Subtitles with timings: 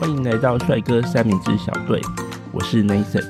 [0.00, 2.00] 欢迎来到帅哥三明治小队，
[2.54, 3.22] 我是 Nathan。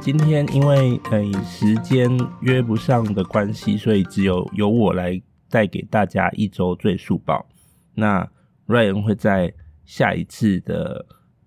[0.00, 7.46] 今天因为呃时间约不上的关系，所以只有由我来带给大家一周最速报。
[7.94, 8.26] 那
[8.66, 9.52] Ryan 会在
[9.84, 11.04] 下一次的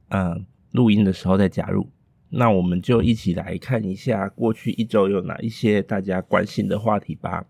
[0.10, 0.40] 呃
[0.74, 1.90] 录音的时候再加入。
[2.30, 7.44] 那我们就一起来看一下过去一周有哪一些大家关心的话题吧。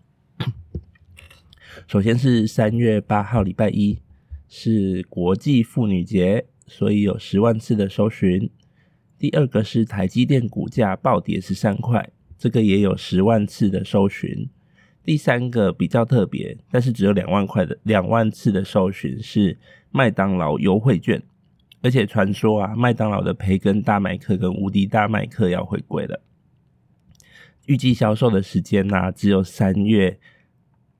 [1.86, 3.98] 首先是三月八号礼拜一，
[4.48, 6.46] 是国际妇女节。
[6.70, 8.48] 所以有十万次的搜寻。
[9.18, 14.48] 第二个是台积电股价暴跌十三块，这个也有十万次的搜寻。
[15.04, 19.58] 第三个比较特别，但是只有两万块的两万次的搜寻是
[19.90, 21.20] 麦当劳优惠券，
[21.82, 26.22] 而且传说啊，麦当劳的培根大麦克跟无敌大麦克要回归了。
[27.66, 30.18] 预计销售的时间呢、啊，只有三月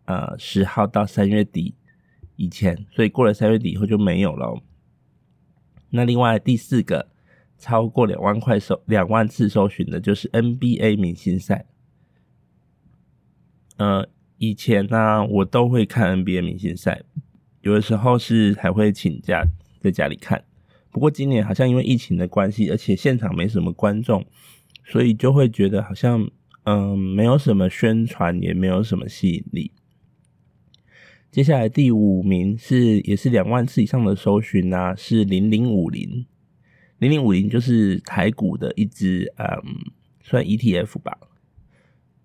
[0.06, 1.74] 呃十号到三月底
[2.36, 4.60] 以前，所以过了三月底以后就没有了。
[5.90, 7.08] 那另外第四个
[7.58, 11.66] 超过两万块搜两万次搜寻的就是 NBA 明星赛。
[13.76, 17.02] 呃，以前呢、我都会看 NBA 明星赛，
[17.62, 19.44] 有的时候是还会请假
[19.80, 20.44] 在家里看。
[20.90, 24.24] 不过今年好像因为疫情的关系，而且现场没什么观众，
[24.84, 26.30] 所以就会觉得好像
[26.64, 29.72] 嗯、没有什么宣传，也没有什么吸引力。
[31.30, 36.26] 接下来第五名是也是两万次以上的搜寻啊，是零零五零，
[36.98, 39.46] 零零五零就是台股的一只嗯，
[40.20, 41.16] 算 ETF 吧。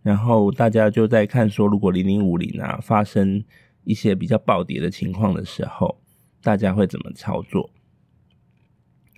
[0.02, 3.44] 然后大家就在看说，如果零零五零啊发生
[3.84, 6.02] 一些比较暴跌的情况的时候，
[6.42, 7.70] 大家会怎么操作？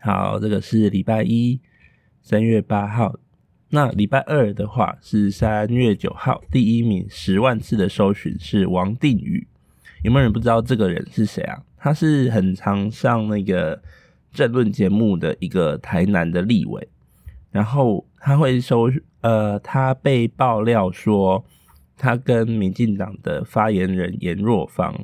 [0.02, 1.62] 好，这个是礼拜一，
[2.22, 3.18] 三月八号。
[3.70, 9.48] 那礼拜二的话是三月九号，第一名十万次的搜寻是王定宇。
[10.08, 11.62] 有没有人不知道这个人是谁啊？
[11.76, 13.78] 他是很常上那个
[14.32, 16.88] 政论节目的一个台南的立委，
[17.52, 21.44] 然后他会收呃，他被爆料说
[21.98, 24.98] 他跟民进党的发言人颜若芳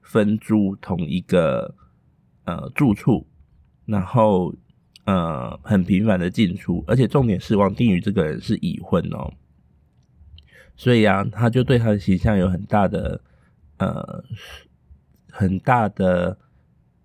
[0.00, 1.74] 分租同一个
[2.44, 3.26] 呃住处，
[3.84, 4.54] 然后
[5.04, 9.30] 呃很频繁的进出，而且重点是王定宇这个人是已婚哦，
[10.78, 13.20] 所以啊，他就对他的形象有很大的。
[13.78, 14.24] 呃，
[15.30, 16.38] 很大的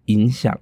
[0.05, 0.59] 影响。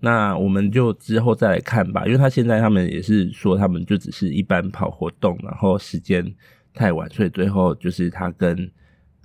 [0.00, 6.34] 那我们就之后再来看吧，因为他现在他们也是说，他们就只是一般跑活动，然后时间
[6.72, 8.70] 太晚，所以最后就是他跟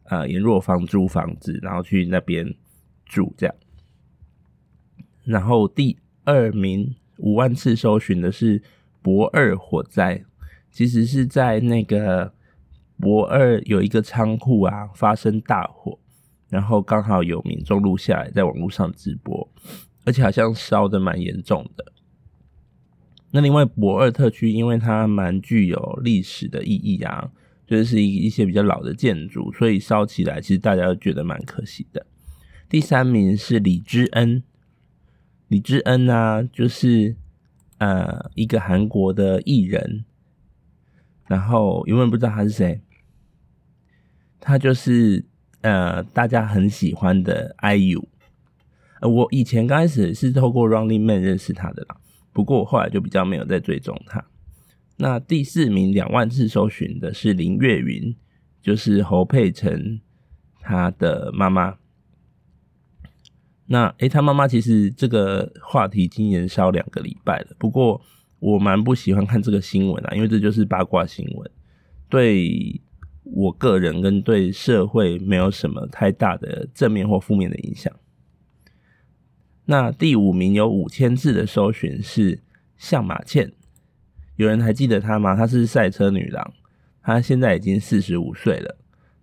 [0.06, 2.56] 呃严若芳租房子，然后去那边
[3.06, 3.56] 住这样。
[5.24, 8.62] 然后第二名五万次搜寻的是
[9.02, 10.26] 博二火灾，
[10.72, 12.34] 其实是在那个
[13.00, 16.00] 博二有一个仓库啊发生大火。
[16.54, 19.50] 然后刚好有民众录下来，在网络上直播，
[20.06, 21.92] 而且好像烧的蛮严重的。
[23.32, 27.32] 那另外博尔特区，因为它蛮具有历史的意义啊，
[27.66, 32.06] 就是一一些比较老的建筑，所以烧起来其实大家都觉得蛮可惜的。
[32.70, 34.44] 第三名是李知恩，
[35.48, 37.16] 李知恩啊，就是
[37.80, 40.06] 呃一个韩国的艺人，
[41.26, 42.80] 然后有没有人不知道他是谁？
[44.40, 45.26] 他就是。
[45.64, 48.04] 呃，大家很喜欢的 IU，
[49.00, 51.96] 呃，我以前刚开始是透过 Running Man 认识他的啦，
[52.34, 54.26] 不过我后来就比较没有再追踪他。
[54.98, 58.14] 那第四名两万次搜寻的是林月云，
[58.62, 60.02] 就是侯佩岑
[60.60, 61.78] 他的妈妈。
[63.68, 68.02] 那诶，他妈妈其实这个话题已经延烧两个礼拜了，不过
[68.40, 71.52] 我蛮不喜欢看这个新闻啊，因为这就是八卦新闻，
[72.10, 72.82] 对。
[73.24, 77.92] 我个人跟对社会没有什么太大的正面或负面的影响。
[79.66, 82.42] 那第五名有五千字的搜寻是
[82.78, 83.54] 向马倩，
[84.36, 85.36] 有人还记得她吗？
[85.36, 86.54] 她是赛车女郎，
[87.02, 88.78] 她现在已经四十五岁了。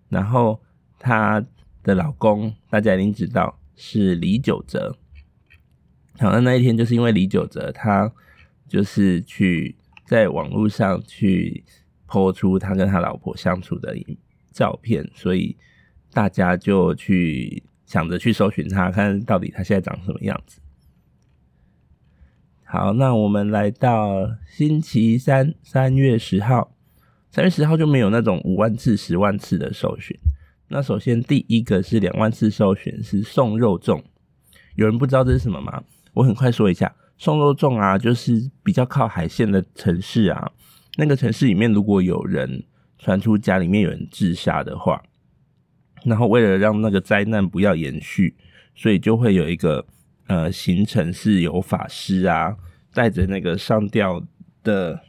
[0.09, 0.59] 然后
[0.97, 1.45] 她
[1.83, 4.97] 的老公大家一定知道是李玖哲。
[6.17, 8.11] 好，那那一天就是因为李玖哲他
[8.67, 9.75] 就是去
[10.05, 11.63] 在网络上去。
[12.11, 13.95] 抛出他跟他老婆相处的
[14.51, 15.55] 照片，所以
[16.11, 20.59] 大家就去想着去搜寻他，看到底他现在长什么样子。
[22.65, 26.75] 好，那我们来到星期三，三月十号，
[27.29, 30.13] 三月十号就没有那种五万次、十万次的搜寻。
[30.67, 34.03] 那首先第一个是两万次搜寻，是送肉粽。
[34.75, 35.81] 有人不知道这是什么吗？
[36.13, 40.51] 我很快说一下，送肉粽啊，就是比较靠海线的城市啊。
[40.97, 42.63] 那个城市里面，如果有人
[42.99, 45.01] 传出家里面有人自杀的话，
[46.03, 48.35] 然后为了让那个灾难不要延续，
[48.75, 49.85] 所以就会有一个
[50.27, 52.55] 呃行程是有法师啊
[52.93, 54.21] 带着那个上吊
[54.63, 54.99] 的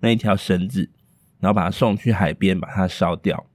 [0.00, 0.90] 那一条绳子，
[1.38, 3.46] 然后把它送去海边把它烧掉。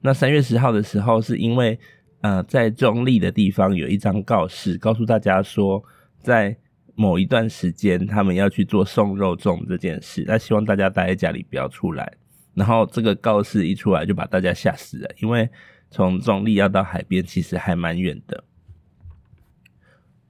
[0.00, 1.78] 那三月十号的时候，是因为
[2.20, 5.82] 呃在中立的地方有一张告示，告诉大家说
[6.20, 6.56] 在
[6.98, 12.12] 某一段时间他们要去做送肉粽这件事，那希望大家待在家里不要出来。
[12.54, 15.48] 然后这个告示一出来，就把大家吓死了，因为
[15.90, 18.42] 从中立要到海边其实还蛮远的。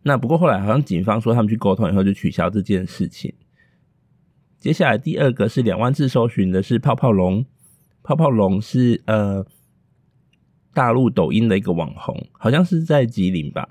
[0.03, 3.35] 那不过后来好像警方说他们去沟通以后就取消这件事情。
[4.61, 7.45] 接下来第二个是两万次搜寻的是泡泡龙，
[8.03, 9.45] 泡泡龙是呃。
[10.75, 13.69] 大陆抖音的一个网红，好像是在吉林吧。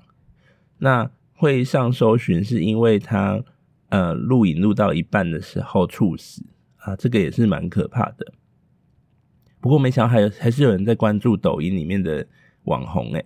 [0.79, 3.43] 那会上搜寻是因为他
[3.89, 6.43] 呃录影录到一半的时候猝死
[6.77, 8.33] 啊，这个也是蛮可怕的。
[9.61, 12.25] 不过没想到还还是有人在关注抖音里面的
[12.63, 13.23] 网红诶，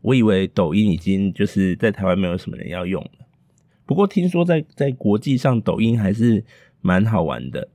[0.00, 3.26] 我以为抖音已经就是在台湾没有什么人要用了。
[3.86, 6.44] 不过听说在在国际上抖音还是
[6.80, 7.68] 蛮好玩的，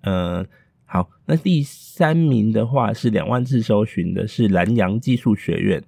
[0.00, 0.46] 嗯、呃。
[0.86, 5.82] 好，那第三名的话是两万次搜寻的是南洋技术学院，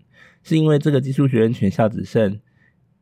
[0.46, 2.38] 是因为这个技术学院全校只剩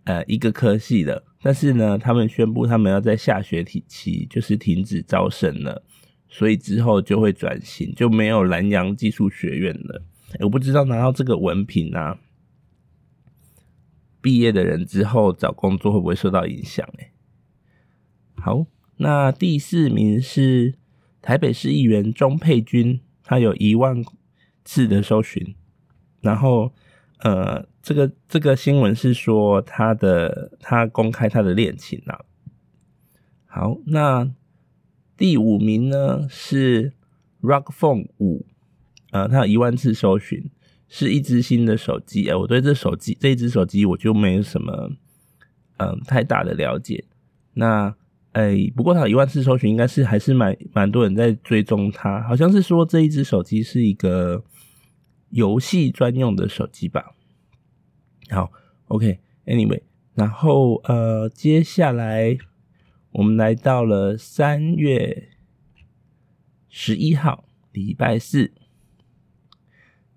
[0.04, 5.84] 呃一个科系了，但是呢，他们宣布他们要在下学期就是停止招生了，
[6.26, 10.02] 所以之后就会转型，就没有南洋技术学院了。
[10.40, 12.18] 我不知道拿到这个文凭啊，
[14.22, 16.88] 毕业的人之后找工作会不会受到影响？
[16.98, 17.12] 哎，
[18.36, 20.76] 好，那第四名是。
[21.26, 24.04] 台北市议员钟佩君，他有一万
[24.62, 25.54] 次的搜寻，
[26.20, 26.74] 然后
[27.24, 32.20] 呃，这个这个新闻是说他的他公开他的恋情啊。
[33.46, 34.30] 好，那
[35.16, 36.92] 第五名呢是
[37.40, 38.44] Rock Phone 五，
[39.10, 40.50] 呃，他有一万次搜寻，
[40.86, 42.28] 是一只新的手机。
[42.28, 44.90] 哎、我对这手机这一只手机我就没有什么
[45.78, 47.04] 嗯、太大的了解。
[47.54, 47.94] 那
[48.32, 52.20] 哎、不过他有一万次搜寻，应该是还是蛮蛮多人在追踪他。
[52.24, 54.44] 好像是说这一只手机是一个
[55.34, 57.16] 游戏专用的手机吧。
[58.30, 58.52] 好
[58.86, 59.82] ，OK，Anyway，、
[60.14, 62.38] 然后呃，接下来
[63.10, 65.30] 我们来到了三月
[66.68, 68.52] 十一号，礼拜四。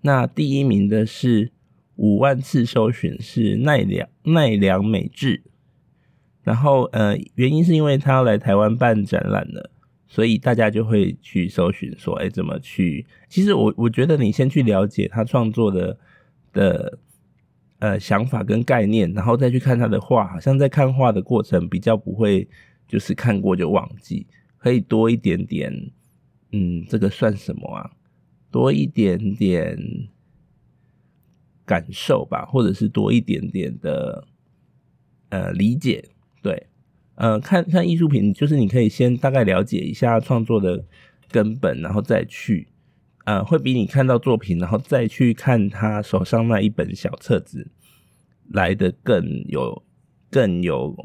[0.01, 1.51] 那第一名的是
[1.95, 5.43] 五万次搜寻，是奈良奈良美智。
[6.43, 9.71] 然后，呃，原因是因为他要来台湾办展览了，
[10.07, 13.05] 所以大家就会去搜寻说，哎，怎么去？
[13.29, 15.97] 其实我我觉得你先去了解他创作的
[16.53, 16.99] 的
[17.79, 22.47] 呃想法跟概念，然后再去看他的画，好像在看画的过程比较不会
[22.87, 24.25] 就是看过就忘记，
[24.57, 25.91] 可以多一点点，
[26.53, 27.91] 嗯，这个算什么啊？
[28.49, 29.77] 多一点点
[31.65, 34.25] 感受吧，或者是多一点点的
[35.29, 36.03] 呃理解。
[36.41, 36.65] 对，
[37.17, 40.85] 呃，看看艺术品，就是你可以先大概了解一下创作的
[41.31, 42.67] 根本，然后再去，
[43.25, 47.71] 呃，会比你看到作品，然后再去看他手上那一本小册子
[48.49, 49.81] 来的更有
[50.29, 50.95] 更有，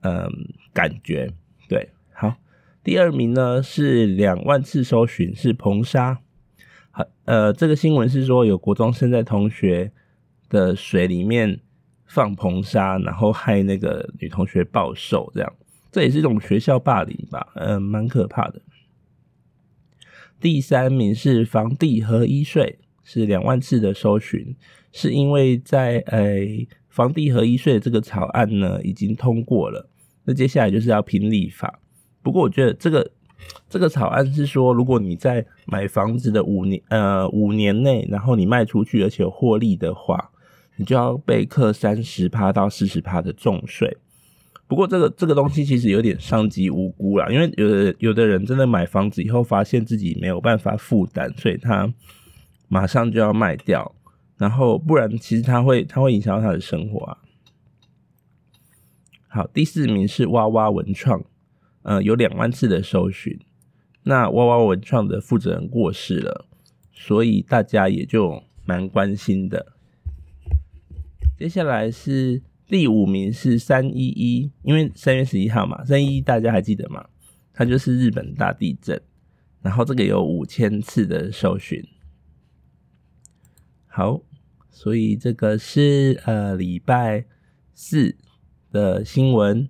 [0.00, 0.28] 嗯、
[0.72, 1.32] 感觉。
[1.68, 2.34] 对，好，
[2.82, 6.20] 第二名呢是两万次搜寻是硼砂，
[7.26, 9.92] 呃，这个新闻是说有国中生在同学
[10.48, 11.60] 的水里面。
[12.12, 15.50] 放硼砂，然后害那个女同学暴瘦，这样
[15.90, 17.48] 这也是一种学校霸凌吧？
[17.54, 18.60] 嗯，蛮可怕的。
[20.38, 24.54] 第三名是房地合一税，是两万次的搜寻，
[24.92, 26.36] 是因为在呃、
[26.90, 29.88] 房地合一税这个草案呢已经通过了，
[30.24, 31.80] 那接下来就是要评立法。
[32.22, 33.10] 不过我觉得这个
[33.70, 40.28] 这个草案是说，如果你在买房子的五年呃五年内，然后你卖出去而且获利的话。
[40.76, 43.96] 你就要被课三十趴到四十趴的重税，
[44.66, 51.92] 不过这个这个东西其实有点伤及无辜啦，因为有的有的人真的买房子以后发现自己没有办法负担，所以他
[52.68, 53.94] 马上就要卖掉，
[54.38, 57.18] 然后不然其实他会他会影响到他的生活啊。
[59.28, 61.22] 好，第四名是哇哇文创，
[61.82, 63.38] 呃，有两万次的搜寻，
[64.04, 66.46] 那哇哇文创的负责人过世了，
[66.92, 69.74] 所以大家也就蛮关心的。
[71.42, 77.04] 接下来是第五名是三一一，因为三月十一号嘛，三一大家还记得吗？
[77.52, 79.02] 它就是日本大地震，
[79.60, 81.84] 然后这个有五千次的搜寻。
[83.88, 84.22] 好，
[84.70, 87.24] 所以这个是呃礼拜
[87.74, 88.14] 四
[88.70, 89.68] 的新闻。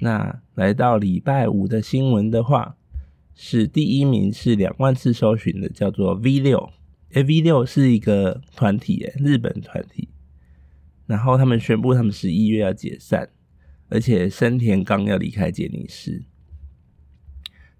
[0.00, 2.76] 那来到礼拜五的新闻的话，
[3.36, 6.72] 是第一名是两万次搜寻的，叫做 V 六。
[7.14, 10.08] A V 六是一个团体，日本团体。
[11.06, 13.30] 然后他们宣布他们十一月要解散，
[13.88, 16.22] 而且深田刚要离开杰尼斯。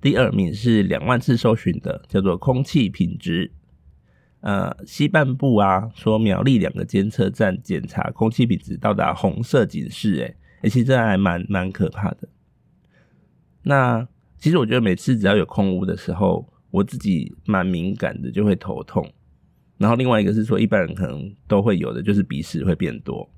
[0.01, 3.53] 第二名是两万次搜寻的，叫做空气品质。
[4.41, 12.29] 呃，西半部啊，说苗栗两个监测站检查空气品质到达红色警示，诶，诶，其实这还蛮蛮可怕的。
[13.65, 14.09] 那
[14.39, 19.13] 其实我觉得每次只要有空污的时候，我自己蛮敏感的，就会头痛。
[19.79, 23.31] 然后另外一个是说，一般人可能都会有的，就是鼻屎会变多。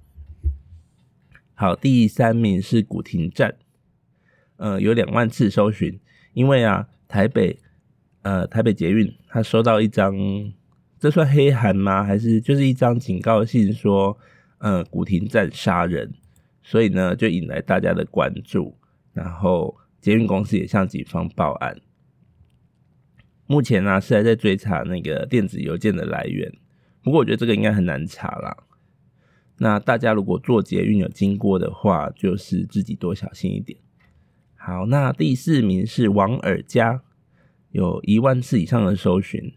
[1.55, 3.55] 好，第三名是古亭站，
[4.57, 6.01] 呃，有两万次搜寻，
[6.33, 7.59] 因为啊，台北
[8.23, 10.15] 呃台北捷运他收到一张。
[10.99, 12.05] 这算黑函吗？
[12.05, 14.15] 还是就是一张警告信，说，
[14.59, 16.13] 呃，古亭站杀人，
[16.63, 18.77] 所以呢，就引来大家的关注。
[19.15, 21.75] 然后捷运公司也向警方报案。
[23.51, 26.53] 目前呢，是还在追查那个电子邮件的来源。
[27.03, 28.57] 不过我觉得这个应该很难查啦。
[29.59, 33.77] 那大家如果坐捷运有经过的话，就是自己多小心一点。
[34.55, 37.03] 好，那第四名是王尔佳，
[37.73, 39.53] 有一万次以上的搜寻。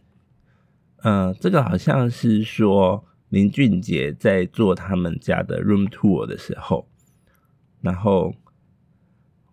[1.04, 6.88] 嗯、这个好像是说林俊杰在做他们家的 room tour 的时候，
[7.80, 8.34] 然后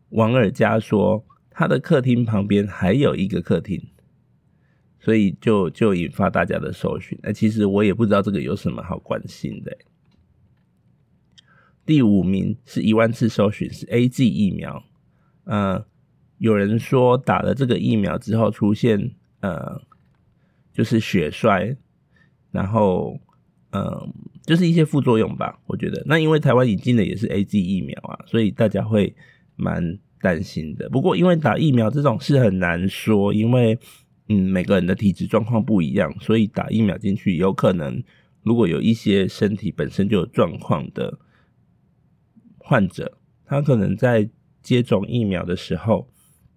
[0.09, 3.87] 王尔佳说他的客厅旁边还有一个客厅，
[5.01, 7.19] 所以就就引发大家的搜寻。
[7.23, 9.77] 那其实我也不知道这个有什么好关心的。
[11.85, 14.85] 第五名是一万次搜寻是 A G 疫苗，
[15.45, 15.85] 嗯、
[16.39, 19.83] 有人说打了这个疫苗之后出现呃。
[20.73, 21.77] 就是血栓，
[22.53, 23.19] 然后，
[23.73, 24.15] 嗯，
[24.47, 25.59] 就是一些副作用吧。
[25.67, 29.15] 我觉得，那因为台湾引进的也是 A G 疫苗啊，所以大家会
[29.57, 30.89] 蛮担心的。
[30.89, 33.77] 不过，因为打疫苗这种事很难说，因为，
[34.33, 38.01] 嗯，每个人的体质状况不一样，所以打疫苗进去，有可能
[38.45, 41.19] 如果有一些身体本身就有状况的
[42.59, 44.31] 患者，他可能在
[44.63, 46.09] 接种疫苗的时候，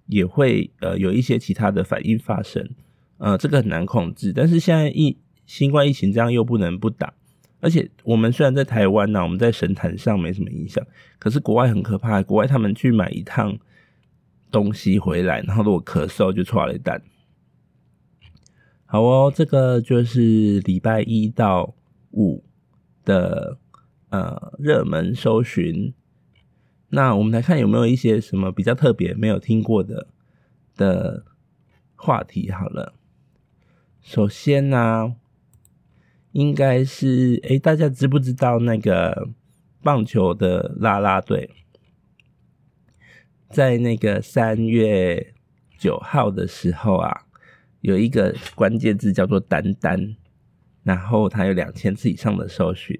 [0.06, 2.70] 也会呃有一些其他的反应发生。
[3.18, 7.12] 呃，这个很难控制，但是现在疫新冠疫情这样又不能不打，
[7.60, 10.86] 而且我们虽然在台湾呢、我们在神坛上没什么影响，
[11.18, 13.58] 可是国外很可怕，国外他们去买一趟
[14.52, 17.02] 东西回来，然后如果咳嗽就剉咧等。
[18.94, 21.74] 好哦，这个就是礼拜一到
[22.12, 22.44] 五
[23.04, 23.58] 的
[24.10, 25.96] 呃热门搜寻，
[26.90, 30.10] 那我们来看有没有一些什么比较特别没有听过的
[30.76, 31.26] 的
[31.96, 32.94] 话题好了。
[34.00, 35.16] 首先呢、啊，
[36.34, 39.28] 应该是诶，大家知不知道那个
[39.82, 41.50] 棒球的啦啦队，
[43.50, 45.34] 在那个三月
[45.80, 47.26] 九号的时候啊，
[47.84, 50.16] 有一个关键字叫做“丹丹”，
[50.84, 53.00] 然后它有两千次以上的搜寻。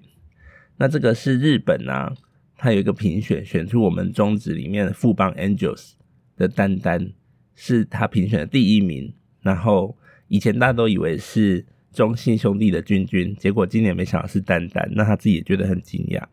[0.76, 2.14] 那这个是日本啊，
[2.56, 5.94] 它有一个评选，选出我们中职里面的富邦 Angels
[6.36, 7.12] 的丹丹，
[7.54, 9.12] 是他评选的第一名，
[9.42, 9.98] 然后。
[10.28, 16.24] 以前大家都以为是中信兄弟的君君，结果今年没想到是丹丹，那他自己也觉得很惊讶。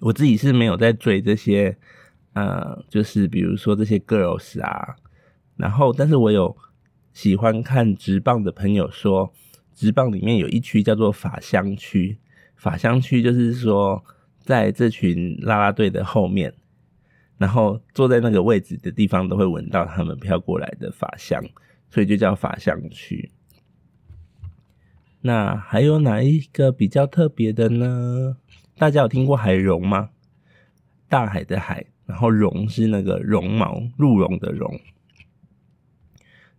[0.00, 1.74] 我自己是没有在追这些，
[2.32, 4.96] 呃，就是比如说这些 girls 啊，
[5.56, 6.54] 然后但是我有
[7.12, 9.32] 喜欢看直棒的朋友说，
[9.74, 12.18] 直棒里面有一区叫做法香区，
[12.56, 14.04] 法香区就是说
[14.40, 16.54] 在这群啦啦队的后面，
[17.38, 21.42] 然后坐在那个位置的地方都会闻到他们飘过来的法香。
[21.94, 23.30] 所以就叫法香区。
[25.20, 28.38] 那还有哪一个比较特别的呢？
[28.78, 30.08] 大家有听过海茸吗？
[31.06, 34.80] 大海的海，然后茸是那个绒毛鹿茸的茸。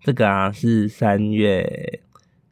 [0.04, 2.00] 这个啊是三月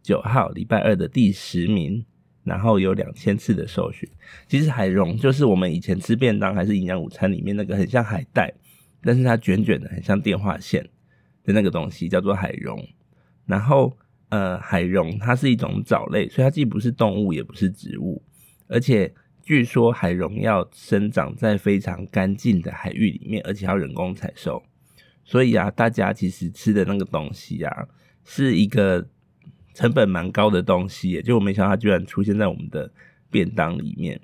[0.01, 2.03] 九号礼拜二的第十名，
[2.43, 4.09] 然后有两千次的搜寻。
[4.47, 8.51] 其实海茸就是我们以前吃便当还是营养午餐里面那个很像海带，
[9.03, 10.83] 但是它卷卷的很像电话线。
[11.43, 12.87] 的那个东西叫做海茸，
[13.47, 13.97] 然后
[14.29, 18.21] 呃，海茸它是一种藻类，所以它既不是动物，也不是植物，
[18.67, 24.61] 而且据说海茸要生长在非常干净的海域里面，而且要人工采收，
[25.31, 27.87] 所以啊，大家其实吃的那个东西啊，
[28.25, 29.07] 是一个
[29.73, 32.91] 成本蛮高的东西，就我没想到它居然出现在我们的
[33.29, 34.19] 便当里面。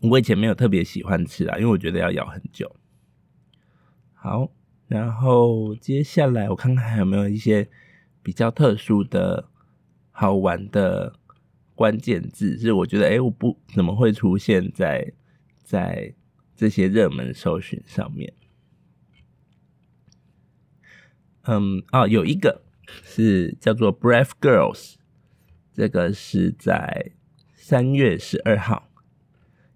[0.00, 2.74] 我以前没有特别喜欢吃啊，因为我觉得要咬很久。
[4.14, 4.50] 好。
[4.88, 7.66] 然后接下来我看看还有没有一些
[8.22, 9.48] 比较特殊的
[10.10, 11.14] 好玩的
[11.74, 15.12] 关键字，是我觉得哎，我不怎么会出现在
[15.62, 16.14] 在
[16.54, 18.30] 这些热门搜寻上面。
[21.44, 22.62] 嗯，哦，有一个
[23.04, 24.94] 是叫做 Brave Girls，
[25.74, 27.12] 这个是在
[27.54, 28.88] 三月十二号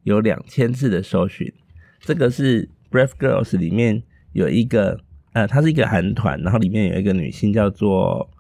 [0.05, 1.53] 有两千次的搜寻。
[2.01, 5.01] 这个是 Brave Girls 里面有一个，
[5.33, 8.31] 呃，它是一个韩团，然后里面有一个女性叫做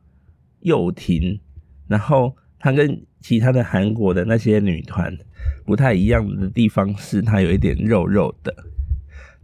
[0.61, 1.41] 佑廷，
[1.89, 5.17] 然后她跟其他的韩国的那些女团
[5.65, 8.55] 不太一样的地方是，她有一点肉肉的，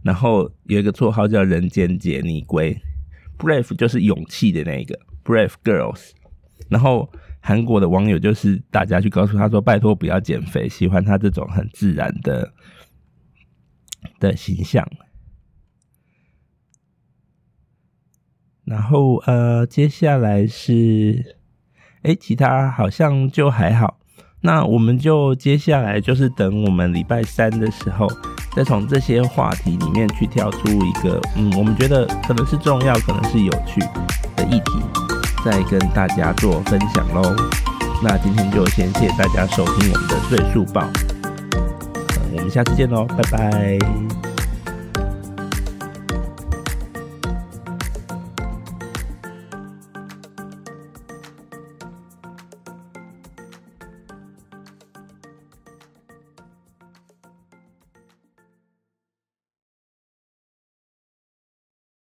[0.03, 2.79] 然后有一个绰号叫“人间杰尼龟
[3.37, 6.09] ”，Brave 就是勇气的那个 Brave Girls，
[6.69, 7.07] 然后。
[7.45, 12.53] 韩国的网友就是大家去告诉他说：“拜托不要减肥，喜欢他这种很自然的
[14.17, 14.89] 的形象。”
[18.63, 21.35] 然后呃，接下来是
[22.03, 23.99] 哎，其他好像就还好。
[24.45, 28.05] 那我们就接下来就是等我们礼拜三的时候，
[28.53, 33.79] 再从这些话题里面去挑出一个嗯，我们觉得可能是重要，可能是有趣
[34.35, 34.73] 的议题。
[35.45, 37.33] 再跟大家做分享喽，
[38.03, 40.89] 那今天就先谢谢大家收听我们的岁数报，
[42.35, 44.32] 我们下次见喽，拜拜。